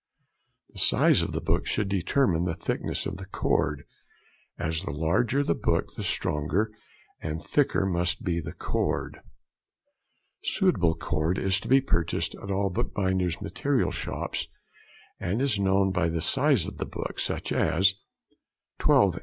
The 0.73 0.79
size 0.79 1.21
of 1.21 1.31
the 1.31 1.39
book 1.39 1.67
should 1.67 1.87
determine 1.87 2.45
the 2.45 2.55
thickness 2.55 3.05
of 3.05 3.17
the 3.17 3.27
cord, 3.27 3.85
as 4.57 4.81
the 4.81 4.89
larger 4.89 5.43
the 5.43 5.53
book, 5.53 5.93
the 5.93 6.01
stronger 6.01 6.71
and 7.21 7.39
thicker 7.43 7.85
must 7.85 8.23
be 8.23 8.39
the 8.39 8.51
cord. 8.51 9.21
Suitable 10.43 10.95
cord 10.95 11.37
is 11.37 11.59
to 11.59 11.67
be 11.67 11.81
purchased 11.81 12.33
at 12.41 12.49
all 12.49 12.71
the 12.71 12.83
bookbinder's 12.83 13.43
material 13.43 13.91
shops, 13.91 14.47
and 15.19 15.39
it 15.39 15.43
is 15.43 15.59
known 15.59 15.91
by 15.91 16.09
the 16.09 16.19
size 16.19 16.65
of 16.65 16.77
the 16.77 16.85
book, 16.87 17.19
such 17.19 17.51
as 17.51 17.93
12mo., 18.79 19.13
8vo. 19.13 19.19